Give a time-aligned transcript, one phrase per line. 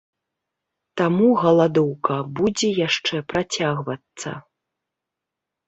[1.01, 4.29] Таму галадоўка будзе яшчэ працягвацца.